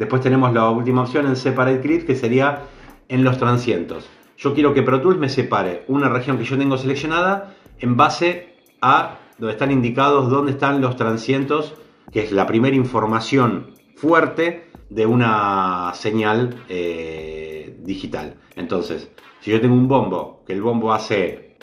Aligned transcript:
Después 0.00 0.22
tenemos 0.22 0.54
la 0.54 0.70
última 0.70 1.02
opción 1.02 1.26
en 1.26 1.36
Separate 1.36 1.82
Clips, 1.82 2.04
que 2.04 2.16
sería 2.16 2.62
en 3.10 3.22
los 3.22 3.36
transientos. 3.36 4.08
Yo 4.38 4.54
quiero 4.54 4.72
que 4.72 4.82
Pro 4.82 5.02
Tools 5.02 5.18
me 5.18 5.28
separe 5.28 5.84
una 5.88 6.08
región 6.08 6.38
que 6.38 6.44
yo 6.44 6.56
tengo 6.56 6.78
seleccionada 6.78 7.54
en 7.78 7.98
base 7.98 8.56
a 8.80 9.18
donde 9.36 9.52
están 9.52 9.70
indicados 9.70 10.30
dónde 10.30 10.52
están 10.52 10.80
los 10.80 10.96
transientos, 10.96 11.74
que 12.10 12.24
es 12.24 12.32
la 12.32 12.46
primera 12.46 12.74
información 12.74 13.74
fuerte 13.94 14.70
de 14.88 15.04
una 15.04 15.92
señal 15.92 16.64
eh, 16.70 17.76
digital. 17.82 18.36
Entonces, 18.56 19.10
si 19.40 19.50
yo 19.50 19.60
tengo 19.60 19.74
un 19.74 19.86
bombo, 19.86 20.42
que 20.46 20.54
el 20.54 20.62
bombo 20.62 20.94
hace... 20.94 21.58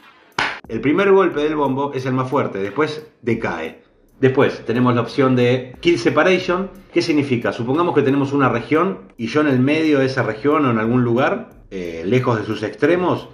El 0.67 0.79
primer 0.79 1.11
golpe 1.11 1.41
del 1.41 1.55
bombo 1.55 1.91
es 1.93 2.05
el 2.05 2.13
más 2.13 2.29
fuerte, 2.29 2.59
después 2.59 3.09
decae. 3.23 3.86
Después 4.20 4.65
tenemos 4.65 4.95
la 4.95 5.02
opción 5.02 5.36
de 5.36 5.75
Kill 5.79 6.00
Separation. 6.00 6.71
¿Qué 6.91 7.04
significa? 7.04 7.54
Supongamos 7.54 7.93
que 7.93 8.02
tenemos 8.02 8.33
una 8.33 8.50
región 8.50 9.13
y 9.15 9.27
yo 9.27 9.41
en 9.41 9.47
el 9.47 9.59
medio 9.59 10.00
de 10.00 10.07
esa 10.07 10.23
región 10.23 10.65
o 10.65 10.71
en 10.71 10.79
algún 10.79 11.04
lugar, 11.04 11.50
eh, 11.69 12.01
lejos 12.04 12.39
de 12.39 12.45
sus 12.45 12.64
extremos, 12.64 13.29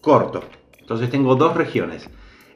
corto. 0.00 0.44
Entonces 0.78 1.10
tengo 1.10 1.34
dos 1.34 1.56
regiones. 1.56 2.08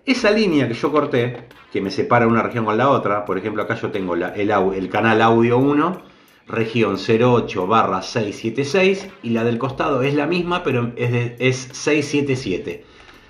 Esa 0.07 0.31
línea 0.31 0.69
que 0.69 0.75
yo 0.75 0.93
corté, 0.93 1.49
que 1.73 1.81
me 1.81 1.91
separa 1.91 2.29
una 2.29 2.43
región 2.43 2.65
con 2.65 2.77
la 2.77 2.91
otra, 2.91 3.25
por 3.25 3.39
ejemplo 3.39 3.65
acá 3.65 3.75
yo 3.75 3.91
tengo 3.91 4.15
el, 4.15 4.89
canal 4.91 5.21
audio 5.21 5.59
1, 5.59 6.03
región 6.47 6.97
08 6.97 7.67
barra 7.67 8.03
676 8.03 9.09
y 9.25 9.31
la 9.31 9.43
del 9.43 9.59
costado 9.59 10.03
es 10.03 10.15
la 10.15 10.27
misma 10.27 10.63
pero 10.63 10.93
es, 10.95 11.33
es 11.41 11.57
677. 11.73 12.85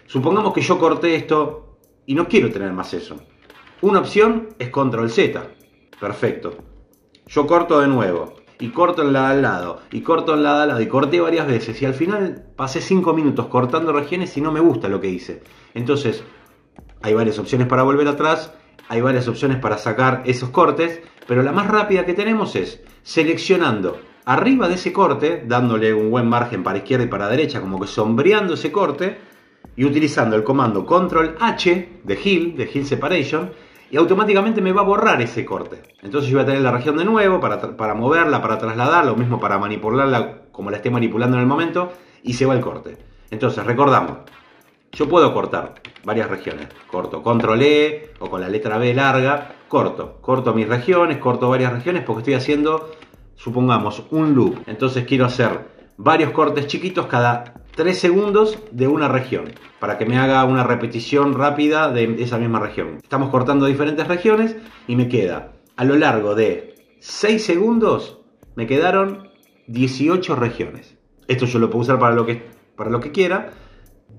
Supongamos 0.07 0.53
que 0.53 0.61
yo 0.61 0.79
corté 0.79 1.15
esto 1.15 1.79
y 2.05 2.15
no 2.15 2.29
quiero 2.29 2.51
tener 2.51 2.73
más 2.73 2.93
eso. 2.93 3.17
Una 3.85 3.99
opción 3.99 4.49
es 4.59 4.71
control 4.71 5.11
Z. 5.11 5.47
Perfecto. 6.01 6.57
Yo 7.27 7.47
corto 7.47 7.81
de 7.81 7.87
nuevo. 7.87 8.33
Y 8.59 8.71
corto 8.71 9.03
en 9.03 9.13
la 9.13 9.25
de 9.25 9.27
al 9.27 9.43
lado. 9.43 9.83
Y 9.93 10.01
corto 10.01 10.33
en 10.33 10.43
la 10.43 10.57
de 10.57 10.63
al 10.63 10.69
lado. 10.69 10.81
Y 10.81 10.87
corté 10.87 11.21
varias 11.21 11.47
veces. 11.47 11.83
Y 11.83 11.85
al 11.85 11.93
final 11.93 12.47
pasé 12.57 12.81
5 12.81 13.13
minutos 13.13 13.45
cortando 13.49 13.93
regiones 13.93 14.35
y 14.39 14.41
no 14.41 14.53
me 14.53 14.61
gusta 14.61 14.89
lo 14.89 15.03
que 15.03 15.11
hice. 15.11 15.43
Entonces, 15.75 16.25
hay 17.03 17.13
varias 17.13 17.39
opciones 17.39 17.67
para 17.67 17.83
volver 17.83 18.09
atrás. 18.09 18.55
Hay 18.89 19.03
varias 19.03 19.29
opciones 19.29 19.59
para 19.59 19.77
sacar 19.77 20.23
esos 20.25 20.49
cortes. 20.49 21.03
Pero 21.29 21.43
la 21.43 21.53
más 21.53 21.69
rápida 21.69 22.07
que 22.07 22.15
tenemos 22.15 22.57
es 22.57 22.81
seleccionando 23.03 24.01
arriba 24.25 24.67
de 24.67 24.77
ese 24.77 24.95
corte, 24.95 25.45
dándole 25.47 25.93
un 25.93 26.11
buen 26.11 26.27
margen 26.27 26.63
para 26.63 26.79
izquierda 26.79 27.05
y 27.05 27.09
para 27.09 27.29
derecha, 27.29 27.61
como 27.61 27.79
que 27.79 27.87
sombreando 27.87 28.55
ese 28.55 28.73
corte, 28.73 29.19
y 29.77 29.85
utilizando 29.85 30.37
el 30.37 30.45
comando 30.45 30.87
Control 30.87 31.37
H 31.41 32.01
de 32.03 32.19
Hill, 32.23 32.57
de 32.57 32.71
Hill 32.73 32.87
Separation, 32.87 33.53
y 33.95 33.97
automáticamente 33.97 34.61
me 34.61 34.73
va 34.73 34.81
a 34.81 34.85
borrar 34.85 35.23
ese 35.23 35.45
corte. 35.45 35.81
Entonces 36.03 36.29
yo 36.29 36.39
voy 36.39 36.43
a 36.43 36.47
tener 36.47 36.63
la 36.63 36.73
región 36.73 36.97
de 36.97 37.05
nuevo 37.05 37.39
para, 37.39 37.61
para 37.77 37.95
moverla, 37.95 38.43
para 38.43 38.59
trasladarla, 38.59 39.13
lo 39.13 39.17
mismo 39.17 39.39
para 39.39 39.57
manipularla 39.57 40.39
como 40.51 40.73
la 40.73 40.79
esté 40.79 40.91
manipulando 40.91 41.37
en 41.37 41.43
el 41.43 41.47
momento 41.47 41.93
y 42.25 42.33
se 42.33 42.45
va 42.45 42.55
el 42.55 42.61
corte. 42.61 42.99
Entonces 43.31 43.65
recordamos, 43.65 44.17
yo 44.91 45.09
puedo 45.09 45.33
cortar 45.33 45.75
varias 46.03 46.29
regiones. 46.29 46.67
Corto 46.91 47.23
control 47.23 47.63
E 47.63 48.11
o 48.19 48.29
con 48.29 48.41
la 48.41 48.49
letra 48.49 48.79
B 48.79 48.93
larga, 48.95 49.53
corto. 49.69 50.19
Corto 50.21 50.53
mis 50.53 50.69
regiones, 50.69 51.19
corto 51.19 51.49
varias 51.49 51.73
regiones 51.73 52.03
porque 52.03 52.23
estoy 52.23 52.35
haciendo, 52.35 52.91
supongamos, 53.37 54.03
un 54.11 54.35
loop. 54.35 54.59
Entonces 54.67 55.05
quiero 55.05 55.27
hacer 55.27 55.69
varios 55.99 56.33
cortes 56.33 56.67
chiquitos 56.67 57.07
cada 57.07 57.63
3 57.75 57.99
segundos 57.99 58.59
de 58.71 58.87
una 58.87 59.09
región 59.09 59.53
para 59.81 59.99
que 59.99 60.07
me 60.07 60.19
haga 60.19 60.45
una 60.45 60.63
repetición 60.63 61.35
rápida 61.35 61.91
de 61.91 62.23
esa 62.23 62.39
misma 62.39 62.61
región. 62.61 63.01
Estamos 63.03 63.31
cortando 63.31 63.67
diferentes 63.67 64.07
regiones 64.07 64.57
y 64.87 64.97
me 64.97 65.09
queda 65.09 65.53
a 65.77 65.85
lo 65.85 65.97
largo 65.97 66.35
de 66.35 66.75
6 67.01 67.45
segundos 67.45 68.21
me 68.55 68.67
quedaron 68.67 69.31
18 69.67 70.37
regiones. 70.37 70.97
Esto 71.27 71.47
yo 71.47 71.59
lo 71.59 71.69
puedo 71.71 71.83
usar 71.83 71.99
para 71.99 72.15
lo 72.15 72.25
que, 72.25 72.45
para 72.77 72.91
lo 72.91 73.01
que 73.01 73.11
quiera. 73.11 73.51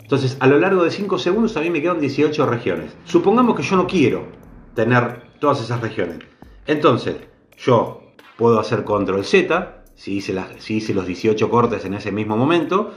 Entonces, 0.01 0.37
a 0.39 0.47
lo 0.47 0.59
largo 0.59 0.83
de 0.83 0.91
5 0.91 1.17
segundos 1.17 1.55
a 1.55 1.61
mí 1.61 1.69
me 1.69 1.81
quedan 1.81 1.99
18 1.99 2.45
regiones. 2.45 2.95
Supongamos 3.05 3.55
que 3.55 3.63
yo 3.63 3.77
no 3.77 3.87
quiero 3.87 4.27
tener 4.73 5.31
todas 5.39 5.61
esas 5.61 5.79
regiones. 5.81 6.19
Entonces, 6.67 7.15
yo 7.57 8.01
puedo 8.37 8.59
hacer 8.59 8.83
control 8.83 9.23
Z, 9.23 9.74
si 9.95 10.17
hice, 10.17 10.35
si 10.59 10.77
hice 10.77 10.93
los 10.93 11.07
18 11.07 11.49
cortes 11.49 11.85
en 11.85 11.93
ese 11.93 12.11
mismo 12.11 12.37
momento, 12.37 12.91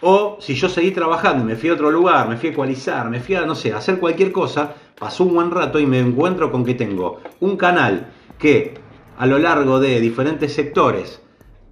o 0.00 0.36
si 0.40 0.54
yo 0.54 0.68
seguí 0.68 0.90
trabajando 0.90 1.44
y 1.44 1.46
me 1.46 1.56
fui 1.56 1.70
a 1.70 1.74
otro 1.74 1.90
lugar, 1.90 2.28
me 2.28 2.36
fui 2.36 2.50
a 2.50 2.52
ecualizar, 2.52 3.08
me 3.08 3.20
fui 3.20 3.34
a, 3.34 3.46
no 3.46 3.54
sé, 3.54 3.72
a 3.72 3.78
hacer 3.78 3.98
cualquier 3.98 4.32
cosa, 4.32 4.74
pasó 4.98 5.24
un 5.24 5.34
buen 5.34 5.50
rato 5.50 5.78
y 5.80 5.86
me 5.86 5.98
encuentro 5.98 6.50
con 6.50 6.64
que 6.64 6.74
tengo 6.74 7.20
un 7.40 7.56
canal 7.56 8.12
que 8.38 8.74
a 9.16 9.26
lo 9.26 9.38
largo 9.38 9.80
de 9.80 10.00
diferentes 10.00 10.52
sectores 10.52 11.22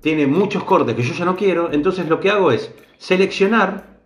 tiene 0.00 0.26
muchos 0.26 0.64
cortes 0.64 0.94
que 0.94 1.02
yo 1.02 1.14
ya 1.14 1.24
no 1.24 1.36
quiero, 1.36 1.72
entonces 1.72 2.08
lo 2.08 2.20
que 2.20 2.30
hago 2.30 2.50
es 2.52 2.72
seleccionar 2.98 4.00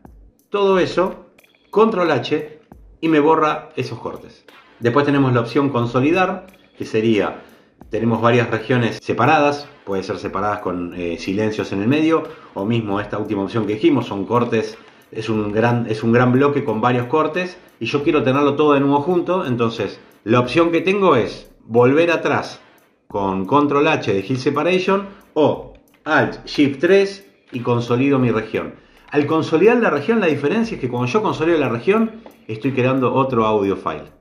todo 0.51 0.79
eso, 0.79 1.27
control 1.71 2.11
H 2.11 2.61
y 3.01 3.09
me 3.09 3.21
borra 3.21 3.71
esos 3.77 3.99
cortes. 3.99 4.45
Después 4.81 5.07
tenemos 5.07 5.33
la 5.33 5.41
opción 5.41 5.71
consolidar, 5.71 6.47
que 6.77 6.85
sería, 6.85 7.43
tenemos 7.91 8.21
varias 8.21 8.51
regiones 8.51 8.99
separadas, 9.03 9.69
puede 9.85 10.03
ser 10.03 10.19
separadas 10.19 10.61
con 10.61 10.95
eh, 10.95 11.19
silencios 11.19 11.73
en 11.73 11.83
el 11.83 11.89
medio, 11.89 12.25
o 12.55 12.65
mismo 12.65 13.01
esta 13.01 13.19
última 13.19 13.43
opción 13.43 13.67
que 13.67 13.75
dijimos, 13.75 14.07
son 14.07 14.25
cortes, 14.25 14.77
es 15.13 15.29
un, 15.29 15.53
gran, 15.53 15.87
es 15.89 16.03
un 16.03 16.13
gran 16.13 16.33
bloque 16.33 16.65
con 16.65 16.81
varios 16.81 17.07
cortes, 17.07 17.59
y 17.79 17.87
yo 17.87 18.03
quiero 18.03 18.23
tenerlo 18.23 18.57
todo 18.57 18.77
en 18.77 18.83
uno 18.83 19.01
junto, 19.01 19.47
entonces 19.47 20.01
la 20.25 20.41
opción 20.41 20.73
que 20.73 20.81
tengo 20.81 21.17
es 21.17 21.51
volver 21.65 22.11
atrás 22.11 22.61
con 23.07 23.47
control 23.47 23.87
H 23.89 24.13
de 24.13 24.25
Hill 24.27 24.39
Separation, 24.39 25.07
o 25.35 25.75
Alt 26.05 26.47
Shift 26.47 26.81
3 26.81 27.27
y 27.53 27.61
consolido 27.61 28.19
mi 28.19 28.31
región. 28.31 28.75
Al 29.11 29.27
consolidar 29.27 29.77
la 29.77 29.91
región, 29.91 30.21
la 30.21 30.27
diferencia 30.27 30.75
es 30.75 30.81
que 30.81 30.89
cuando 30.89 31.07
yo 31.07 31.23
consolido 31.23 31.59
la 31.59 31.69
región, 31.69 32.23
estoy 32.49 32.73
creando 32.73 33.15
otro 33.15 33.47
audio 33.47 33.77
file. 33.77 34.16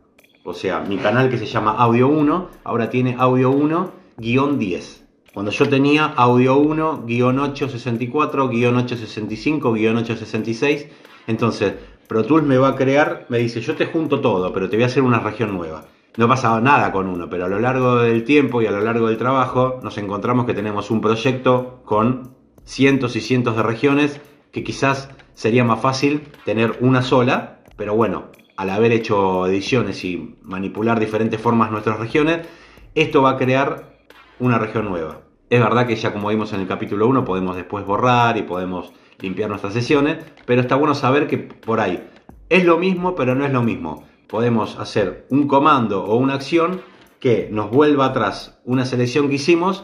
O 0.47 0.53
sea, 0.53 0.79
mi 0.81 0.97
canal 0.97 1.31
que 1.31 1.39
se 1.39 1.47
llama 1.47 1.71
Audio 1.71 2.07
1, 2.07 2.49
ahora 2.63 2.91
tiene 2.91 3.15
Audio 3.17 3.51
1-10. 3.51 5.01
Cuando 5.33 5.51
yo 5.51 5.67
tenía 5.67 6.05
audio 6.05 6.55
1, 6.55 7.03
864, 7.07 8.45
865, 8.45 9.69
866, 9.69 10.87
entonces 11.25 11.73
Pro 12.07 12.23
Tools 12.23 12.45
me 12.45 12.57
va 12.57 12.69
a 12.69 12.75
crear, 12.75 13.25
me 13.27 13.39
dice, 13.39 13.59
yo 13.59 13.75
te 13.75 13.87
junto 13.87 14.21
todo, 14.21 14.53
pero 14.53 14.69
te 14.69 14.77
voy 14.77 14.83
a 14.83 14.85
hacer 14.85 15.01
una 15.01 15.19
región 15.19 15.57
nueva. 15.57 15.85
No 16.15 16.31
ha 16.31 16.61
nada 16.61 16.91
con 16.91 17.07
uno, 17.07 17.27
pero 17.27 17.45
a 17.45 17.49
lo 17.49 17.59
largo 17.59 17.97
del 17.97 18.23
tiempo 18.23 18.61
y 18.61 18.67
a 18.67 18.71
lo 18.71 18.81
largo 18.81 19.07
del 19.07 19.17
trabajo 19.17 19.79
nos 19.83 19.97
encontramos 19.97 20.45
que 20.45 20.53
tenemos 20.53 20.91
un 20.91 21.01
proyecto 21.01 21.81
con 21.83 22.35
cientos 22.63 23.15
y 23.15 23.21
cientos 23.21 23.57
de 23.57 23.63
regiones 23.63 24.21
que 24.51 24.63
quizás 24.63 25.09
sería 25.33 25.63
más 25.63 25.81
fácil 25.81 26.21
tener 26.45 26.77
una 26.81 27.01
sola, 27.01 27.63
pero 27.75 27.95
bueno, 27.95 28.25
al 28.57 28.69
haber 28.69 28.91
hecho 28.91 29.47
ediciones 29.47 30.03
y 30.05 30.37
manipular 30.43 30.99
diferentes 30.99 31.39
formas 31.39 31.71
nuestras 31.71 31.99
regiones, 31.99 32.47
esto 32.95 33.21
va 33.21 33.31
a 33.31 33.37
crear 33.37 33.97
una 34.39 34.57
región 34.57 34.85
nueva. 34.85 35.21
Es 35.49 35.59
verdad 35.59 35.85
que 35.87 35.95
ya 35.95 36.13
como 36.13 36.29
vimos 36.29 36.53
en 36.53 36.61
el 36.61 36.67
capítulo 36.67 37.07
1 37.07 37.25
podemos 37.25 37.55
después 37.55 37.85
borrar 37.85 38.37
y 38.37 38.43
podemos 38.43 38.91
limpiar 39.19 39.49
nuestras 39.49 39.73
sesiones, 39.73 40.17
pero 40.45 40.61
está 40.61 40.75
bueno 40.75 40.95
saber 40.95 41.27
que 41.27 41.37
por 41.37 41.79
ahí 41.79 42.07
es 42.49 42.65
lo 42.65 42.77
mismo, 42.77 43.15
pero 43.15 43.35
no 43.35 43.45
es 43.45 43.51
lo 43.51 43.63
mismo. 43.63 44.03
Podemos 44.27 44.79
hacer 44.79 45.25
un 45.29 45.47
comando 45.47 46.03
o 46.03 46.15
una 46.15 46.33
acción 46.33 46.81
que 47.19 47.47
nos 47.51 47.69
vuelva 47.69 48.05
atrás 48.05 48.59
una 48.65 48.85
selección 48.85 49.29
que 49.29 49.35
hicimos, 49.35 49.83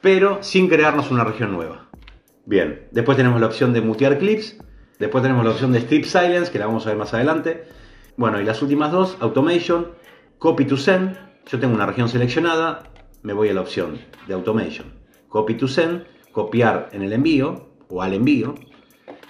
pero 0.00 0.42
sin 0.42 0.68
crearnos 0.68 1.10
una 1.10 1.24
región 1.24 1.52
nueva. 1.52 1.88
Bien, 2.46 2.88
después 2.90 3.16
tenemos 3.16 3.40
la 3.40 3.46
opción 3.46 3.72
de 3.72 3.80
mutear 3.80 4.18
clips, 4.18 4.56
después 4.98 5.22
tenemos 5.22 5.44
la 5.44 5.50
opción 5.52 5.72
de 5.72 5.78
strip 5.78 6.04
silence, 6.04 6.50
que 6.50 6.58
la 6.58 6.66
vamos 6.66 6.86
a 6.86 6.90
ver 6.90 6.98
más 6.98 7.14
adelante. 7.14 7.64
Bueno, 8.20 8.38
y 8.38 8.44
las 8.44 8.60
últimas 8.60 8.92
dos, 8.92 9.16
automation, 9.20 9.92
copy 10.36 10.66
to 10.66 10.76
send. 10.76 11.16
Yo 11.46 11.58
tengo 11.58 11.74
una 11.74 11.86
región 11.86 12.06
seleccionada, 12.06 12.82
me 13.22 13.32
voy 13.32 13.48
a 13.48 13.54
la 13.54 13.62
opción 13.62 13.98
de 14.28 14.34
Automation. 14.34 14.92
Copy 15.30 15.54
to 15.54 15.66
Send, 15.66 16.04
copiar 16.30 16.90
en 16.92 17.00
el 17.00 17.14
envío 17.14 17.70
o 17.88 18.02
al 18.02 18.12
envío 18.12 18.56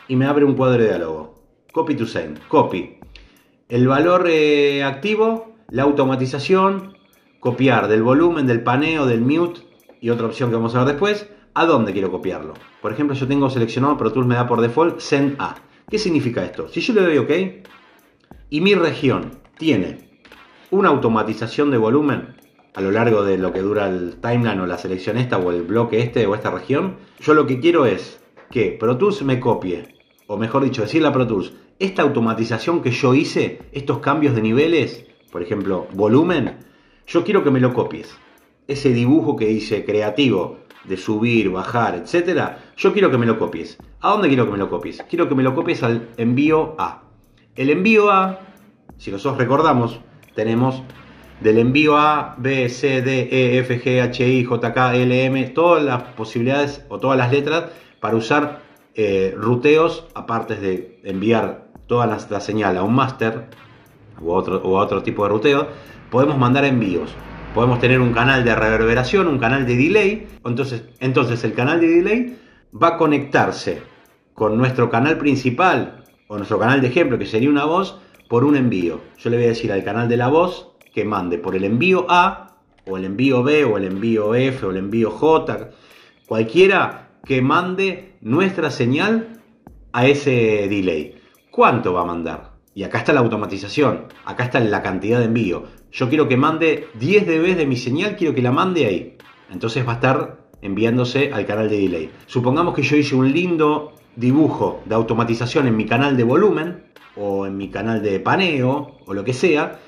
y 0.09 0.17
me 0.17 0.26
abre 0.26 0.44
un 0.44 0.56
cuadro 0.56 0.82
de 0.82 0.88
diálogo. 0.88 1.41
Copy 1.73 1.94
to 1.94 2.05
Send, 2.05 2.41
copy. 2.49 2.99
El 3.69 3.87
valor 3.87 4.26
eh, 4.29 4.82
activo, 4.82 5.55
la 5.69 5.85
automatización, 5.85 6.94
copiar 7.38 7.87
del 7.87 8.03
volumen, 8.03 8.49
del 8.49 8.65
paneo, 8.65 9.06
del 9.06 9.20
mute 9.20 9.61
y 10.00 10.11
otra 10.11 10.26
opción 10.26 10.50
que 10.50 10.56
vamos 10.56 10.75
a 10.75 10.81
ver 10.81 10.88
después, 10.94 11.31
a 11.55 11.65
dónde 11.65 11.93
quiero 11.93 12.11
copiarlo. 12.11 12.55
Por 12.82 12.93
ejemplo, 12.93 13.15
yo 13.15 13.29
tengo 13.29 13.50
seleccionado, 13.50 13.97
Pro 13.97 14.12
Tools 14.12 14.26
me 14.26 14.35
da 14.35 14.49
por 14.49 14.61
default 14.61 14.99
Send 14.99 15.37
A. 15.38 15.55
¿Qué 15.88 15.97
significa 15.97 16.44
esto? 16.44 16.67
Si 16.67 16.81
yo 16.81 16.93
le 16.93 17.03
doy 17.03 17.19
OK 17.19 17.31
y 18.50 18.61
mi 18.61 18.75
región 18.75 19.38
tiene 19.56 20.11
una 20.70 20.88
automatización 20.88 21.70
de 21.70 21.79
volumen, 21.79 22.35
a 22.75 22.81
lo 22.81 22.91
largo 22.91 23.25
de 23.25 23.38
lo 23.38 23.52
que 23.52 23.61
dura 23.61 23.88
el 23.88 24.17
timeline 24.20 24.61
o 24.61 24.67
la 24.67 24.79
selección 24.79 25.17
esta 25.17 25.38
o 25.38 25.50
el 25.52 25.62
bloque 25.62 26.00
este 26.00 26.26
o 26.26 26.35
esta 26.35 26.50
región, 26.50 26.97
yo 27.20 27.35
lo 27.35 27.47
que 27.47 27.61
quiero 27.61 27.87
es 27.87 28.20
que 28.50 28.76
Pro 28.79 28.99
Tools 28.99 29.23
me 29.23 29.38
copie, 29.41 29.94
o 30.26 30.37
mejor 30.37 30.64
dicho, 30.64 30.82
decirle 30.82 31.08
a 31.08 31.12
Pro 31.12 31.26
Tools, 31.26 31.52
esta 31.79 32.02
automatización 32.02 32.82
que 32.82 32.91
yo 32.91 33.14
hice, 33.14 33.62
estos 33.73 33.99
cambios 33.99 34.35
de 34.35 34.43
niveles, 34.43 35.06
por 35.31 35.43
ejemplo, 35.43 35.87
volumen, 35.93 36.58
yo 37.06 37.25
quiero 37.25 37.43
que 37.44 37.50
me 37.50 37.61
lo 37.61 37.73
copies. 37.73 38.17
Ese 38.67 38.91
dibujo 38.91 39.37
que 39.37 39.46
dice 39.46 39.85
creativo 39.85 40.58
de 40.85 40.96
subir, 40.96 41.50
bajar, 41.50 41.94
etcétera, 41.94 42.73
yo 42.76 42.93
quiero 42.93 43.11
que 43.11 43.19
me 43.19 43.26
lo 43.26 43.38
copies. 43.38 43.79
¿A 44.00 44.11
dónde 44.11 44.29
quiero 44.29 44.46
que 44.46 44.53
me 44.53 44.58
lo 44.58 44.69
copies? 44.69 45.03
Quiero 45.08 45.29
que 45.29 45.35
me 45.35 45.43
lo 45.43 45.55
copies 45.55 45.82
al 45.82 46.08
envío 46.17 46.75
A. 46.79 47.10
El 47.61 47.69
envío 47.69 48.11
A, 48.11 48.39
si 48.97 49.11
nosotros 49.11 49.37
recordamos, 49.37 50.01
tenemos 50.35 50.83
del 51.43 51.59
envío 51.59 51.99
A, 51.99 52.35
B, 52.39 52.71
C, 52.71 53.03
D, 53.03 53.29
E, 53.31 53.59
F, 53.59 53.83
G, 53.83 54.01
H, 54.01 54.27
I, 54.27 54.45
J, 54.45 54.73
K, 54.73 54.97
L, 54.97 55.25
M, 55.27 55.45
todas 55.49 55.85
las 55.85 56.03
posibilidades 56.15 56.87
o 56.89 56.99
todas 56.99 57.19
las 57.19 57.31
letras 57.31 57.65
para 58.01 58.17
usar 58.17 58.62
eh, 58.95 59.35
ruteos, 59.37 60.07
aparte 60.15 60.57
de 60.57 61.03
enviar 61.05 61.67
toda 61.87 62.07
la, 62.07 62.17
la 62.31 62.41
señal 62.41 62.79
a 62.79 62.83
un 62.83 62.95
máster 62.95 63.51
o 64.23 64.39
a 64.39 64.83
otro 64.83 65.03
tipo 65.03 65.25
de 65.25 65.29
ruteo, 65.29 65.69
podemos 66.11 66.39
mandar 66.39 66.65
envíos. 66.65 67.11
Podemos 67.55 67.79
tener 67.79 68.01
un 68.01 68.15
canal 68.15 68.43
de 68.43 68.55
reverberación, 68.55 69.29
un 69.29 69.39
canal 69.39 69.67
de 69.67 69.77
delay. 69.77 70.29
Entonces, 70.47 70.85
entonces 70.99 71.45
el 71.45 71.53
canal 71.53 71.79
de 71.83 71.89
delay 71.89 72.39
va 72.73 72.95
a 72.95 72.97
conectarse 72.97 73.83
con 74.33 74.56
nuestro 74.56 74.89
canal 74.89 75.19
principal 75.19 76.00
o 76.31 76.37
nuestro 76.37 76.61
canal 76.61 76.81
de 76.81 76.87
ejemplo, 76.87 77.19
que 77.19 77.27
sería 77.27 77.50
una 77.50 77.65
voz, 77.65 77.99
por 78.29 78.44
un 78.44 78.55
envío. 78.55 79.00
Yo 79.19 79.31
le 79.31 79.37
voy 79.37 79.47
a 79.47 79.49
decir 79.49 79.73
al 79.73 79.82
canal 79.82 80.09
de 80.09 80.17
la 80.17 80.29
voz 80.29 80.69
que 80.94 81.05
mande 81.05 81.38
por 81.38 81.56
el 81.56 81.65
envío 81.65 82.06
A, 82.09 82.56
o 82.87 82.97
el 82.97 83.05
envío 83.05 83.43
B, 83.43 83.65
o 83.65 83.77
el 83.77 83.85
envío 83.85 84.37
F, 84.37 84.65
o 84.65 84.71
el 84.71 84.77
envío 84.77 85.11
J, 85.11 85.71
cualquiera 86.29 87.09
que 87.25 87.43
mande 87.43 88.15
nuestra 88.21 88.71
señal 88.71 89.41
a 89.91 90.06
ese 90.06 90.69
delay. 90.71 91.17
¿Cuánto 91.50 91.94
va 91.94 92.03
a 92.03 92.06
mandar? 92.06 92.53
Y 92.77 92.85
acá 92.85 92.99
está 92.99 93.12
la 93.12 93.21
automatización, 93.21 94.05
acá 94.25 94.44
está 94.44 94.61
la 94.61 94.82
cantidad 94.82 95.19
de 95.19 95.25
envío. 95.25 95.65
Yo 95.91 96.09
quiero 96.09 96.29
que 96.29 96.37
mande 96.37 96.87
10 97.00 97.27
dB 97.27 97.56
de 97.56 97.67
mi 97.67 97.75
señal, 97.75 98.15
quiero 98.15 98.37
que 98.37 98.43
la 98.43 98.53
mande 98.53 98.87
ahí. 98.87 99.19
Entonces 99.50 99.85
va 99.85 99.93
a 99.93 99.94
estar 99.97 100.38
enviándose 100.62 101.32
al 101.32 101.44
canal 101.44 101.69
de 101.69 101.77
delay. 101.77 102.11
Supongamos 102.27 102.73
que 102.73 102.82
yo 102.82 102.97
hice 102.97 103.17
un 103.17 103.32
lindo 103.32 103.94
dibujo 104.17 104.83
de 104.85 104.95
automatización 104.95 105.67
en 105.67 105.77
mi 105.77 105.87
canal 105.87 106.17
de 106.17 106.25
volumen 106.25 106.85
o 107.17 107.47
en 107.47 107.57
mi 107.57 107.69
canal 107.71 108.03
de 108.03 108.21
paneo 108.21 108.99
o 109.07 109.15
lo 109.15 109.25
que 109.25 109.33
sea. 109.33 109.79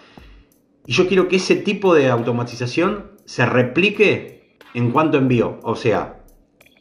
Y 0.87 0.93
yo 0.93 1.07
quiero 1.09 1.29
que 1.29 1.37
ese 1.37 1.57
tipo 1.57 1.95
de 1.95 2.11
automatización 2.11 3.13
se 3.25 3.47
replique 3.47 4.59
en 4.75 4.91
cuanto 4.91 5.19
envío. 5.19 5.59
O 5.63 5.77
sea, 5.77 6.23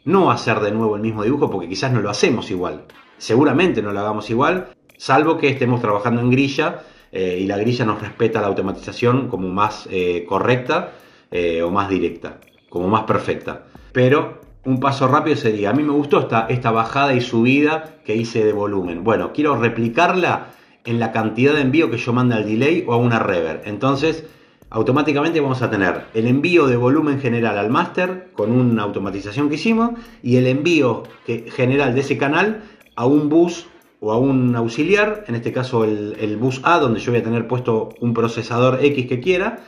no 0.06 0.32
hacer 0.32 0.60
de 0.60 0.72
nuevo 0.72 0.96
el 0.96 1.02
mismo 1.02 1.24
dibujo 1.24 1.50
porque 1.50 1.70
quizás 1.70 1.92
no 1.92 2.02
lo 2.02 2.10
hacemos 2.10 2.50
igual. 2.52 2.86
Seguramente 3.18 3.82
no 3.82 3.92
lo 3.92 4.00
hagamos 4.00 4.30
igual, 4.30 4.70
salvo 4.98 5.38
que 5.38 5.50
estemos 5.50 5.82
trabajando 5.82 6.22
en 6.22 6.32
grilla 6.32 6.84
eh, 7.12 7.38
y 7.40 7.46
la 7.46 7.58
grilla 7.58 7.86
nos 7.86 8.02
respeta 8.02 8.42
la 8.42 8.48
automatización 8.48 9.28
como 9.28 9.48
más 9.50 9.88
eh, 9.92 10.26
correcta 10.28 10.94
eh, 11.30 11.62
o 11.62 11.70
más 11.70 11.90
directa, 11.90 12.40
como 12.70 12.88
más 12.88 13.04
perfecta. 13.04 13.66
Pero 13.92 14.42
un 14.64 14.80
paso 14.80 15.08
rápido 15.08 15.36
sería, 15.36 15.72
a 15.72 15.74
mí 15.74 15.84
me 15.84 15.92
gustó 15.92 16.28
esta, 16.50 16.72
bajada 16.72 17.14
y 17.14 17.22
subida 17.22 17.96
que 18.06 18.16
hice 18.16 18.44
de 18.44 18.54
volumen. 18.54 19.04
Bueno, 19.04 19.32
quiero 19.34 19.56
replicarla 19.56 20.48
en 20.86 21.00
la 21.00 21.12
cantidad 21.12 21.54
de 21.54 21.62
envío 21.62 21.90
que 21.90 21.98
yo 21.98 22.14
mande 22.14 22.36
al 22.36 22.46
delay 22.46 22.84
o 22.88 22.94
a 22.94 22.98
una 22.98 23.20
reverb. 23.20 23.62
Entonces, 23.66 24.26
automáticamente 24.70 25.42
vamos 25.42 25.62
a 25.62 25.70
tener 25.70 26.06
el 26.14 26.28
envío 26.28 26.68
de 26.68 26.76
volumen 26.76 27.20
general 27.20 27.58
al 27.58 27.70
máster 27.70 28.30
con 28.34 28.52
una 28.52 28.84
automatización 28.84 29.50
que 29.50 29.56
hicimos 29.56 29.92
y 30.22 30.38
el 30.38 30.48
envío 30.48 31.04
general 31.26 31.96
de 31.96 32.02
ese 32.02 32.18
canal 32.18 32.64
a 32.96 33.06
un 33.06 33.30
bus 33.30 33.68
o 34.00 34.12
a 34.12 34.18
un 34.18 34.56
auxiliar, 34.56 35.26
en 35.28 35.36
este 35.36 35.52
caso 35.52 35.84
el, 35.84 36.38
bus 36.38 36.62
A, 36.64 36.80
donde 36.80 37.00
yo 37.00 37.12
voy 37.12 37.22
a 37.22 37.24
tener 37.24 37.48
puesto 37.48 37.90
un 38.00 38.14
procesador 38.14 38.80
X 38.84 39.08
que 39.08 39.20
quiera, 39.20 39.60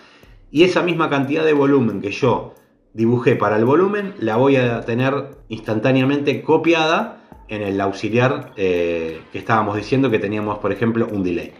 y 0.52 0.64
esa 0.64 0.82
misma 0.82 1.10
cantidad 1.10 1.46
de 1.46 1.54
volumen 1.54 2.02
que 2.02 2.12
yo 2.12 2.54
dibujé 2.94 3.36
para 3.36 3.58
el 3.58 3.66
volumen, 3.66 4.14
la 4.20 4.36
voy 4.36 4.56
a 4.56 4.82
tener 4.82 5.38
instantáneamente 5.50 6.42
copiada 6.42 7.24
en 7.48 7.62
el 7.62 7.80
auxiliar 7.82 8.52
eh, 8.56 9.22
que 9.32 9.40
estábamos 9.40 9.76
diciendo 9.76 10.10
que 10.10 10.20
teníamos, 10.20 10.60
por 10.60 10.72
ejemplo, 10.72 11.08
un 11.12 11.24
delay. 11.24 11.54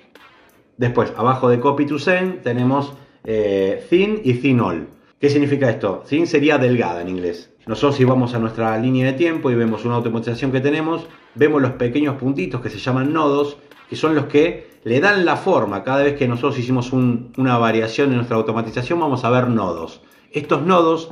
Después, 0.78 1.14
abajo 1.18 1.50
de 1.50 1.60
copy 1.60 1.86
to 1.86 2.00
send, 2.00 2.42
tenemos 2.42 2.94
eh, 3.24 3.86
thin 3.90 4.22
y 4.24 4.34
thin 4.36 4.60
all. 4.60 4.88
¿Qué 5.20 5.30
significa 5.30 5.70
esto? 5.70 6.04
Thin 6.08 6.28
sería 6.28 6.58
delgada 6.58 7.02
en 7.02 7.10
inglés. 7.10 7.54
Nosotros 7.66 7.96
si 7.96 8.04
vamos 8.04 8.34
a 8.34 8.40
nuestra 8.40 8.78
línea 8.78 9.06
de 9.06 9.14
tiempo 9.14 9.50
y 9.50 9.56
vemos 9.56 9.86
una 9.86 9.96
automatización 9.96 10.52
que 10.52 10.60
tenemos, 10.60 11.08
vemos 11.36 11.62
los 11.62 11.72
pequeños 11.74 12.18
puntitos 12.18 12.60
que 12.60 12.70
se 12.70 12.80
llaman 12.80 13.14
nodos, 13.14 13.58
que 13.90 13.96
son 13.96 14.16
los 14.16 14.26
que 14.26 14.80
le 14.84 15.00
dan 15.00 15.24
la 15.24 15.38
forma. 15.38 15.84
Cada 15.84 16.04
vez 16.04 16.18
que 16.18 16.28
nosotros 16.28 16.60
hicimos 16.60 16.92
una 16.92 17.58
variación 17.58 18.10
en 18.10 18.18
nuestra 18.18 18.36
automatización, 18.36 19.00
vamos 19.00 19.24
a 19.24 19.30
ver 19.30 19.48
nodos. 19.48 20.02
Estos 20.32 20.64
nodos 20.64 21.12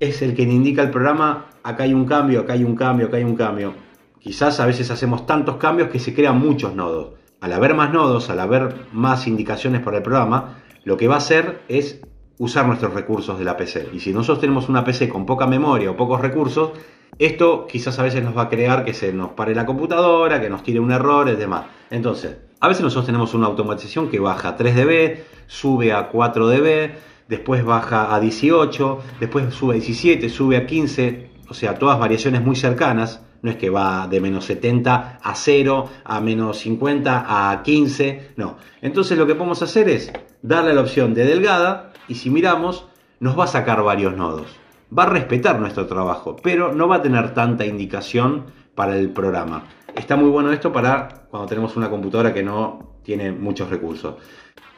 es 0.00 0.22
el 0.22 0.34
que 0.34 0.42
indica 0.42 0.82
el 0.82 0.90
programa, 0.90 1.46
acá 1.62 1.84
hay 1.84 1.94
un 1.94 2.06
cambio, 2.06 2.40
acá 2.40 2.54
hay 2.54 2.64
un 2.64 2.74
cambio, 2.74 3.06
acá 3.06 3.18
hay 3.18 3.24
un 3.24 3.36
cambio. 3.36 3.74
Quizás 4.18 4.58
a 4.58 4.66
veces 4.66 4.90
hacemos 4.90 5.26
tantos 5.26 5.56
cambios 5.56 5.90
que 5.90 5.98
se 5.98 6.14
crean 6.14 6.38
muchos 6.38 6.74
nodos. 6.74 7.14
Al 7.40 7.52
haber 7.52 7.74
más 7.74 7.92
nodos, 7.92 8.28
al 8.30 8.40
haber 8.40 8.74
más 8.92 9.26
indicaciones 9.26 9.82
para 9.82 9.98
el 9.98 10.02
programa, 10.02 10.58
lo 10.84 10.96
que 10.96 11.08
va 11.08 11.14
a 11.14 11.18
hacer 11.18 11.62
es 11.68 12.00
usar 12.38 12.66
nuestros 12.66 12.94
recursos 12.94 13.38
de 13.38 13.44
la 13.44 13.56
PC. 13.56 13.90
Y 13.92 14.00
si 14.00 14.12
nosotros 14.12 14.40
tenemos 14.40 14.68
una 14.68 14.84
PC 14.84 15.08
con 15.08 15.26
poca 15.26 15.46
memoria 15.46 15.90
o 15.90 15.96
pocos 15.96 16.20
recursos, 16.20 16.72
esto 17.18 17.66
quizás 17.66 17.98
a 17.98 18.02
veces 18.02 18.24
nos 18.24 18.36
va 18.36 18.42
a 18.42 18.48
crear 18.48 18.84
que 18.84 18.94
se 18.94 19.12
nos 19.12 19.32
pare 19.32 19.54
la 19.54 19.66
computadora, 19.66 20.40
que 20.40 20.48
nos 20.48 20.62
tire 20.62 20.80
un 20.80 20.90
error 20.90 21.28
y 21.28 21.36
demás. 21.36 21.64
Entonces, 21.90 22.38
a 22.60 22.68
veces 22.68 22.82
nosotros 22.82 23.06
tenemos 23.06 23.34
una 23.34 23.46
automatización 23.46 24.08
que 24.08 24.20
baja 24.20 24.48
a 24.48 24.56
3 24.56 24.74
dB, 24.74 25.18
sube 25.46 25.92
a 25.92 26.08
4 26.08 26.48
dB, 26.48 26.90
después 27.30 27.64
baja 27.64 28.14
a 28.14 28.20
18, 28.20 28.98
después 29.20 29.54
sube 29.54 29.74
a 29.74 29.78
17, 29.78 30.28
sube 30.28 30.56
a 30.56 30.66
15, 30.66 31.30
o 31.48 31.54
sea, 31.54 31.76
todas 31.76 31.98
variaciones 31.98 32.42
muy 32.42 32.56
cercanas. 32.56 33.22
No 33.42 33.50
es 33.50 33.56
que 33.56 33.70
va 33.70 34.06
de 34.06 34.20
menos 34.20 34.44
70 34.44 35.20
a 35.22 35.34
0, 35.34 35.88
a 36.04 36.20
menos 36.20 36.58
50 36.58 37.50
a 37.50 37.62
15, 37.62 38.32
no. 38.36 38.58
Entonces 38.82 39.16
lo 39.16 39.26
que 39.26 39.34
podemos 39.34 39.62
hacer 39.62 39.88
es 39.88 40.12
darle 40.42 40.74
la 40.74 40.82
opción 40.82 41.14
de 41.14 41.24
delgada 41.24 41.92
y 42.06 42.16
si 42.16 42.28
miramos 42.28 42.84
nos 43.18 43.38
va 43.38 43.44
a 43.44 43.46
sacar 43.46 43.82
varios 43.82 44.14
nodos. 44.14 44.48
Va 44.96 45.04
a 45.04 45.08
respetar 45.08 45.58
nuestro 45.58 45.86
trabajo, 45.86 46.36
pero 46.42 46.74
no 46.74 46.86
va 46.86 46.96
a 46.96 47.02
tener 47.02 47.32
tanta 47.32 47.64
indicación 47.64 48.46
para 48.74 48.98
el 48.98 49.08
programa. 49.08 49.64
Está 49.94 50.16
muy 50.16 50.28
bueno 50.28 50.52
esto 50.52 50.72
para 50.72 51.26
cuando 51.30 51.48
tenemos 51.48 51.76
una 51.76 51.88
computadora 51.88 52.34
que 52.34 52.42
no 52.42 52.96
tiene 53.02 53.32
muchos 53.32 53.70
recursos. 53.70 54.16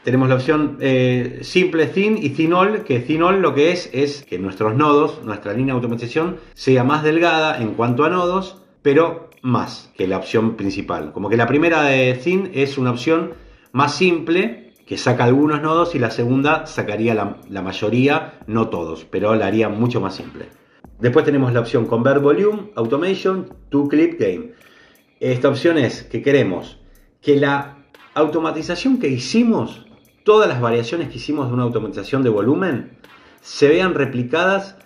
Tenemos 0.05 0.29
la 0.29 0.35
opción 0.35 0.79
eh, 0.81 1.39
simple 1.43 1.87
thin 1.87 2.19
y 2.21 2.31
thin 2.31 2.53
all, 2.53 2.83
que 2.83 2.99
thin 2.99 3.23
all 3.23 3.41
lo 3.41 3.55
que 3.55 3.71
es 3.71 3.89
es 3.93 4.25
que 4.25 4.39
nuestros 4.39 4.75
nodos, 4.75 5.23
nuestra 5.25 5.53
línea 5.53 5.75
de 5.75 5.79
automatización, 5.79 6.39
sea 6.55 6.83
más 6.83 7.05
delgada 7.05 7.63
en 7.63 7.75
cuanto 7.75 8.05
a 8.05 8.11
nodos, 8.11 8.63
pero 8.83 9.31
más 9.43 9.93
que 9.97 10.09
la 10.09 10.17
opción 10.17 10.57
principal. 10.57 11.13
Como 11.13 11.29
que 11.29 11.37
la 11.37 11.47
primera 11.47 11.83
de 11.85 12.15
thin 12.15 12.51
es 12.53 12.79
una 12.79 12.91
opción 12.91 13.35
más 13.71 13.95
simple 13.95 14.73
que 14.87 14.99
saca 14.99 15.25
algunos 15.25 15.63
nodos 15.63 15.95
y 15.95 15.99
la 15.99 16.11
segunda 16.11 16.67
sacaría 16.67 17.15
la, 17.15 17.63
mayoría, 17.63 18.41
no 18.47 18.69
todos, 18.69 19.05
pero 19.05 19.35
la 19.37 19.47
haría 19.47 19.69
mucho 19.69 20.01
más 20.01 20.17
simple. 20.17 20.49
Después 20.99 21.25
tenemos 21.25 21.53
la 21.53 21.61
opción 21.61 21.87
Convert 21.87 22.23
Volume 22.23 22.71
Automation 22.75 23.49
to 23.71 23.89
Clip 23.89 24.19
Game. 24.21 24.53
Esta 25.21 25.49
opción 25.49 25.79
es 25.79 26.03
que 26.03 26.23
queremos 26.23 26.81
que 27.21 27.37
la 27.37 27.79
automatización 28.15 28.99
que 28.99 29.09
hicimos, 29.09 29.87
todas 30.25 30.49
las 30.49 30.61
variaciones 30.61 31.09
que 31.09 31.17
hicimos 31.17 31.49
de 31.49 31.55
una 31.55 31.65
automatización 31.65 32.23
de 32.23 32.31
volumen, 32.31 32.99
se 33.41 33.69
vean 33.69 33.95
replicadas 33.95 34.77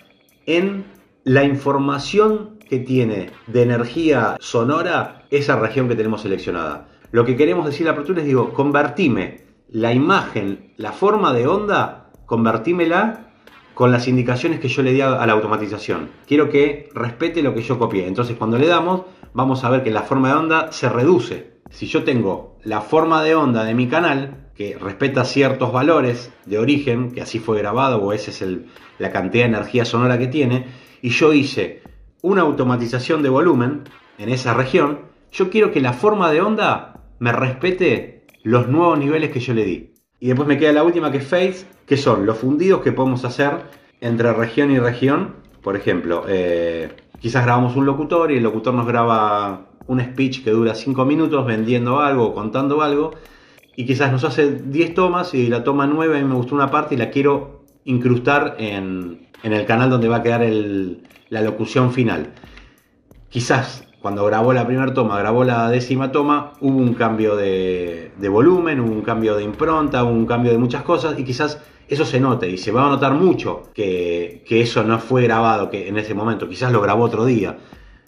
en 0.47 0.85
la 1.25 1.45
información 1.45 2.59
que 2.69 2.79
tiene 2.79 3.31
de 3.47 3.63
energía 3.63 4.37
sonora 4.41 5.27
esa 5.31 5.59
región 5.59 5.89
que 5.89 5.97
tenemos 5.97 6.23
seleccionada. 6.23 6.89
Lo 7.13 7.25
que 7.25 7.37
queremos 7.37 7.67
decir 7.67 7.87
a 7.87 7.91
la 7.91 7.93
apertura 7.93 8.21
es, 8.21 8.27
digo, 8.27 8.53
convertime 8.53 9.45
la 9.69 9.93
imagen, 9.93 10.73
la 10.77 10.93
forma 10.93 11.33
de 11.33 11.47
onda, 11.47 12.11
convertímela 12.27 13.33
con 13.75 13.93
las 13.93 14.09
indicaciones 14.09 14.59
que 14.59 14.69
yo 14.69 14.83
le 14.83 14.93
di 14.93 15.01
a 15.03 15.27
la 15.27 15.33
automatización. 15.33 16.11
Quiero 16.27 16.49
que 16.49 16.89
respete 16.95 17.43
lo 17.43 17.55
que 17.55 17.63
yo 17.63 17.79
copié. 17.79 18.07
Entonces 18.07 18.37
cuando 18.37 18.59
le 18.59 18.67
damos, 18.67 19.03
vamos 19.35 19.65
a 19.65 19.71
ver 19.71 19.83
que 19.83 19.91
la 19.91 20.03
forma 20.03 20.29
de 20.29 20.35
onda 20.35 20.73
se 20.73 20.89
reduce. 20.89 21.61
Si 21.71 21.87
yo 21.87 22.05
tengo 22.05 22.57
la 22.65 22.81
forma 22.81 23.23
de 23.23 23.35
onda 23.35 23.65
de 23.65 23.75
mi 23.75 23.87
canal, 23.89 24.46
que 24.57 24.77
respeta 24.79 25.25
ciertos 25.25 25.73
valores 25.73 26.33
de 26.47 26.59
origen, 26.59 27.13
que 27.13 27.21
así 27.21 27.39
fue 27.39 27.59
grabado 27.59 28.03
o 28.03 28.13
esa 28.13 28.31
es 28.31 28.45
la 28.99 29.13
cantidad 29.13 29.45
de 29.45 29.51
energía 29.51 29.85
sonora 29.85 30.19
que 30.19 30.29
tiene, 30.29 30.67
y 31.03 31.11
yo 31.11 31.33
hice 31.33 31.83
una 32.23 32.43
automatización 32.43 33.23
de 33.23 33.29
volumen 33.29 33.83
en 34.19 34.29
esa 34.31 34.55
región, 34.55 35.01
yo 35.31 35.51
quiero 35.51 35.71
que 35.71 35.81
la 35.81 35.93
forma 35.93 36.31
de 36.31 36.41
onda 36.41 37.05
me 37.19 37.33
respete 37.33 38.25
los 38.43 38.69
nuevos 38.69 38.99
niveles 38.99 39.31
que 39.31 39.41
yo 39.41 39.55
le 39.55 39.65
di. 39.65 39.93
Y 40.19 40.29
después 40.29 40.49
me 40.49 40.59
queda 40.59 40.73
la 40.73 40.83
última 40.83 41.13
que 41.13 41.19
es 41.19 41.27
Face, 41.27 41.67
que 41.87 41.97
son 41.97 42.25
los 42.25 42.39
fundidos 42.39 42.81
que 42.81 42.93
podemos 42.93 43.25
hacer 43.25 43.65
entre 44.01 44.33
región 44.33 44.71
y 44.71 44.79
región. 44.79 45.37
Por 45.63 45.77
ejemplo, 45.77 46.25
eh, 46.29 46.91
quizás 47.21 47.45
grabamos 47.45 47.77
un 47.77 47.87
locutor 47.87 48.33
y 48.33 48.39
el 48.39 48.43
locutor 48.43 48.73
nos 48.73 48.87
graba 48.87 49.67
un 49.87 50.01
speech 50.01 50.43
que 50.43 50.51
dura 50.51 50.75
5 50.75 51.05
minutos 51.05 51.47
vendiendo 51.47 52.01
algo 52.01 52.35
contando 52.35 52.83
algo. 52.83 53.13
Y 53.77 53.85
quizás 53.85 54.11
nos 54.11 54.25
hace 54.25 54.53
10 54.53 54.95
tomas 54.95 55.35
y 55.35 55.49
la 55.49 55.63
toma 55.63 55.87
9 55.87 56.17
a 56.17 56.23
mí 56.23 56.27
me 56.27 56.35
gustó 56.35 56.55
una 56.55 56.71
parte 56.71 56.95
y 56.95 56.99
la 56.99 57.11
quiero 57.11 57.67
incrustar 57.85 58.57
en, 58.59 59.29
el 59.43 59.67
canal 59.67 59.91
donde 59.91 60.09
va 60.09 60.17
a 60.17 60.23
quedar 60.23 60.45
la 61.29 61.43
locución 61.43 61.93
final. 61.93 62.33
Quizás 63.29 63.87
cuando 64.01 64.25
grabó 64.25 64.53
la 64.53 64.67
primera 64.67 64.95
toma, 64.95 65.19
grabó 65.19 65.45
la 65.45 65.69
décima 65.69 66.11
toma, 66.11 66.53
hubo 66.61 66.79
un 66.79 66.95
cambio 66.95 67.37
de, 67.37 68.13
volumen, 68.31 68.81
hubo 68.81 68.93
un 68.93 69.03
cambio 69.03 69.37
de 69.37 69.45
impronta, 69.45 70.05
hubo 70.05 70.13
un 70.13 70.27
cambio 70.27 70.53
de 70.53 70.59
muchas 70.59 70.83
cosas 70.83 71.19
y 71.19 71.25
quizás 71.25 71.61
eso 71.87 72.05
se 72.05 72.19
note 72.19 72.49
y 72.49 72.57
se 72.57 72.73
va 72.73 72.87
a 72.87 72.89
notar 72.89 73.13
mucho 73.13 73.65
que, 73.75 74.43
que 74.47 74.61
eso 74.63 74.85
no 74.85 74.99
fue 74.99 75.23
grabado 75.23 75.71
que 75.71 75.89
en 75.89 75.99
ese 75.99 76.15
momento, 76.15 76.49
quizás 76.49 76.73
lo 76.73 76.81
grabó 76.81 77.05
otro 77.05 77.25
día. 77.27 77.59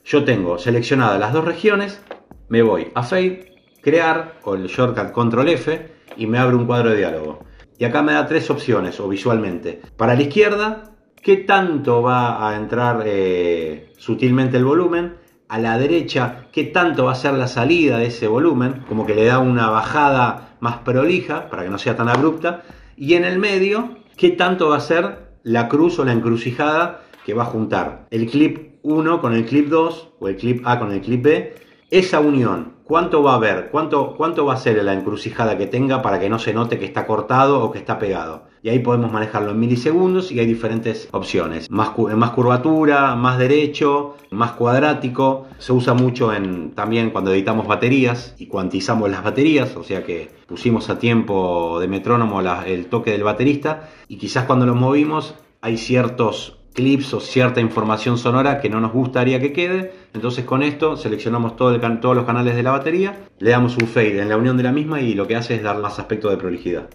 Yo 0.05 0.25
tengo 0.25 0.59
seleccionadas 0.59 1.21
las 1.21 1.33
dos 1.33 1.45
regiones, 1.45 2.01
me 2.49 2.63
voy 2.63 2.89
a 2.95 3.03
Fade, 3.03 3.58
crear 3.81 4.39
o 4.45 4.55
el 4.55 4.67
shortcut 4.67 5.13
control 5.13 5.49
F 5.49 5.93
y 6.17 6.27
me 6.27 6.39
abre 6.39 6.57
un 6.57 6.67
cuadro 6.67 6.91
de 6.91 6.99
diálogo. 6.99 7.45
Y 7.79 7.85
acá 7.85 8.03
me 8.03 8.13
da 8.13 8.27
tres 8.27 8.51
opciones 8.51 8.99
o 9.01 9.09
visualmente. 9.09 9.81
Para 9.97 10.15
la 10.15 10.23
izquierda, 10.23 10.95
qué 11.23 11.37
tanto 11.37 12.03
va 12.03 12.49
a 12.49 12.57
entrar 12.57 13.03
eh, 13.07 13.93
sutilmente 13.97 14.57
el 14.57 14.65
volumen. 14.65 15.17
A 15.49 15.59
la 15.59 15.79
derecha, 15.79 16.49
qué 16.53 16.65
tanto 16.65 17.07
va 17.07 17.13
a 17.13 17.15
ser 17.15 17.33
la 17.33 17.47
salida 17.47 17.97
de 17.99 18.07
ese 18.07 18.27
volumen, 18.27 18.85
como 18.87 19.07
que 19.07 19.15
le 19.15 19.25
da 19.25 19.39
una 19.39 19.71
bajada 19.71 20.57
más 20.61 20.79
prolija 20.79 21.49
para 21.49 21.63
que 21.63 21.71
no 21.71 21.79
sea 21.79 21.97
tan 21.97 22.09
abrupta. 22.09 22.65
Y 22.97 23.15
en 23.15 23.25
el 23.25 23.39
medio, 23.39 23.97
qué 24.17 24.31
tanto 24.31 24.69
va 24.69 24.77
a 24.77 24.81
ser 24.81 25.29
la 25.45 25.69
cruz 25.69 25.99
o 25.99 26.05
la 26.05 26.13
encrucijada 26.13 27.01
que 27.25 27.33
va 27.33 27.45
a 27.45 27.47
juntar 27.47 28.07
el 28.11 28.27
clip 28.27 28.79
1 28.83 29.21
con 29.21 29.35
el 29.35 29.45
clip 29.45 29.69
2 29.69 30.09
o 30.19 30.29
el 30.29 30.37
clip 30.37 30.67
A 30.67 30.79
con 30.79 30.93
el 30.93 31.01
clip 31.01 31.23
B. 31.23 31.55
Esa 31.91 32.21
unión 32.21 32.79
¿Cuánto 32.89 33.23
va 33.23 33.33
a 33.33 33.35
haber? 33.35 33.69
¿Cuánto, 33.71 34.15
¿Cuánto 34.17 34.47
va 34.47 34.55
a 34.55 34.57
ser 34.57 34.83
la 34.83 34.95
encrucijada 34.95 35.59
que 35.59 35.67
tenga 35.67 36.01
para 36.01 36.19
que 36.19 36.31
no 36.31 36.39
se 36.39 36.55
note 36.55 36.79
que 36.79 36.87
está 36.87 37.07
cortado 37.07 37.63
o 37.63 37.71
que 37.71 37.79
está 37.79 37.99
pegado? 37.99 38.45
Y 38.63 38.71
ahí 38.71 38.79
podemos 38.79 39.13
manejarlo 39.13 39.51
en 39.51 39.61
milisegundos 39.61 40.33
y 40.33 40.41
hay 40.41 40.47
diferentes 40.47 41.07
opciones. 41.13 41.71
Más, 41.71 41.91
más 41.99 42.31
curvatura, 42.31 43.15
más 43.15 43.37
derecho, 43.37 44.17
más 44.31 44.53
cuadrático. 44.53 45.49
Se 45.59 45.75
usa 45.75 45.93
mucho 45.93 46.33
en, 46.33 46.71
también 46.71 47.11
cuando 47.11 47.31
editamos 47.31 47.67
baterías 47.67 48.35
y 48.39 48.47
cuantizamos 48.47 49.11
las 49.11 49.23
baterías, 49.23 49.77
o 49.77 49.85
sea 49.85 50.03
que 50.03 50.31
pusimos 50.47 50.89
a 50.89 50.99
tiempo 50.99 51.79
de 51.81 51.89
metrónomo 51.89 52.41
el 52.41 52.87
toque 52.87 53.11
del 53.11 53.23
baterista 53.23 53.91
y 54.09 54.17
quizás 54.17 54.47
cuando 54.47 54.65
lo 54.65 54.75
movimos 54.75 55.35
hay 55.61 55.77
ciertos 55.77 56.58
clips 56.79 57.13
o 57.13 57.19
cierta 57.19 57.61
información 57.61 58.19
sonora 58.19 58.61
que 58.61 58.71
no 58.71 58.81
nos 58.81 58.93
gustaría 58.93 59.41
que 59.41 59.53
quede. 59.53 59.93
Entonces 60.15 60.45
con 60.45 60.63
esto 60.63 60.97
seleccionamos 60.97 61.57
todo 61.57 61.75
el 61.75 62.01
todos 62.01 62.15
los 62.15 62.25
canales 62.25 62.55
de 62.55 62.63
la 62.63 62.71
batería, 62.71 63.17
le 63.41 63.51
damos 63.51 63.77
un 63.77 63.89
fade 63.89 64.21
en 64.21 64.29
la 64.29 64.37
unión 64.37 64.57
de 64.57 64.63
la 64.63 64.71
misma 64.71 65.01
y 65.01 65.15
lo 65.15 65.27
que 65.27 65.35
hace 65.35 65.57
es 65.57 65.63
dar 65.65 65.79
más 65.79 65.99
aspecto 65.99 66.31
de 66.31 66.37
prolijidad. 66.37 66.89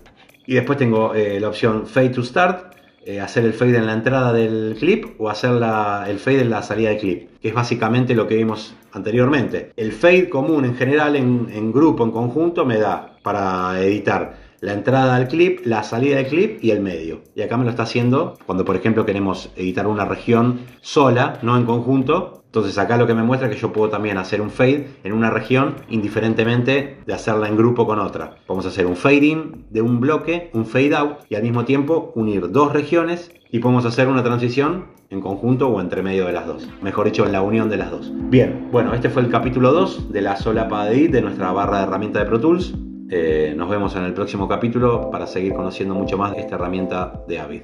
Y 0.47 0.53
después 0.53 0.77
tengo 0.77 1.13
eh, 1.13 1.37
la 1.41 1.49
opción 1.49 1.85
fade 1.85 2.09
to 2.09 2.23
start, 2.23 2.75
eh, 3.05 3.19
hacer 3.19 3.43
el 3.43 3.51
fade 3.51 3.77
en 3.77 3.85
la 3.85 3.93
entrada 3.93 4.31
del 4.31 4.77
clip 4.79 5.19
o 5.19 5.29
hacer 5.29 5.51
el 5.51 6.19
fade 6.19 6.41
en 6.41 6.49
la 6.49 6.63
salida 6.63 6.89
del 6.89 6.99
clip, 6.99 7.29
que 7.41 7.49
es 7.49 7.53
básicamente 7.53 8.15
lo 8.15 8.25
que 8.25 8.35
vimos 8.35 8.75
anteriormente. 8.93 9.73
El 9.75 9.91
fade 9.91 10.29
común 10.29 10.63
en 10.63 10.75
general 10.75 11.17
en, 11.17 11.49
en 11.51 11.73
grupo, 11.73 12.05
en 12.05 12.11
conjunto, 12.11 12.65
me 12.65 12.77
da 12.77 13.17
para 13.21 13.81
editar 13.81 14.42
la 14.63 14.71
entrada 14.71 15.17
al 15.17 15.27
clip, 15.27 15.59
la 15.65 15.83
salida 15.83 16.15
del 16.15 16.27
clip 16.27 16.63
y 16.63 16.71
el 16.71 16.79
medio. 16.79 17.19
Y 17.35 17.41
acá 17.41 17.57
me 17.57 17.65
lo 17.65 17.69
está 17.69 17.83
haciendo 17.83 18.37
cuando, 18.45 18.63
por 18.63 18.77
ejemplo, 18.77 19.05
queremos 19.05 19.51
editar 19.57 19.87
una 19.87 20.05
región 20.05 20.61
sola, 20.79 21.37
no 21.41 21.57
en 21.57 21.65
conjunto. 21.65 22.43
Entonces 22.45 22.77
acá 22.77 22.95
lo 22.95 23.05
que 23.05 23.13
me 23.13 23.23
muestra 23.23 23.49
es 23.49 23.55
que 23.55 23.61
yo 23.61 23.73
puedo 23.73 23.89
también 23.89 24.17
hacer 24.17 24.39
un 24.39 24.49
fade 24.49 24.87
en 25.03 25.11
una 25.11 25.29
región 25.29 25.75
indiferentemente 25.89 26.97
de 27.05 27.13
hacerla 27.13 27.49
en 27.49 27.57
grupo 27.57 27.85
con 27.85 27.99
otra. 27.99 28.37
Vamos 28.47 28.65
a 28.65 28.69
hacer 28.69 28.85
un 28.85 28.95
fade 28.95 29.25
in 29.25 29.65
de 29.69 29.81
un 29.81 29.99
bloque, 29.99 30.49
un 30.53 30.65
fade 30.65 30.95
out 30.95 31.17
y 31.27 31.35
al 31.35 31.43
mismo 31.43 31.65
tiempo 31.65 32.13
unir 32.15 32.49
dos 32.49 32.71
regiones 32.71 33.33
y 33.51 33.59
podemos 33.59 33.85
hacer 33.85 34.07
una 34.07 34.23
transición 34.23 34.85
en 35.09 35.19
conjunto 35.19 35.67
o 35.67 35.81
entre 35.81 36.03
medio 36.03 36.25
de 36.25 36.31
las 36.31 36.47
dos. 36.47 36.69
Mejor 36.81 37.07
dicho, 37.07 37.25
en 37.25 37.33
la 37.33 37.41
unión 37.41 37.69
de 37.69 37.77
las 37.77 37.91
dos. 37.91 38.13
Bien, 38.29 38.69
bueno, 38.71 38.93
este 38.93 39.09
fue 39.09 39.23
el 39.23 39.29
capítulo 39.29 39.73
2 39.73 40.13
de 40.13 40.21
la 40.21 40.37
solapa 40.37 40.85
de 40.85 40.95
edit 40.95 41.11
de 41.11 41.21
nuestra 41.21 41.51
barra 41.51 41.79
de 41.79 41.83
herramienta 41.83 42.19
de 42.19 42.25
Pro 42.27 42.39
Tools. 42.39 42.73
Eh, 43.15 43.53
nos 43.55 43.69
vemos 43.69 43.95
en 43.95 44.05
el 44.05 44.13
próximo 44.15 44.47
capítulo 44.47 45.11
para 45.11 45.27
seguir 45.27 45.53
conociendo 45.53 45.93
mucho 45.93 46.17
más 46.17 46.35
esta 46.35 46.55
herramienta 46.55 47.21
de 47.27 47.39
Avid. 47.39 47.61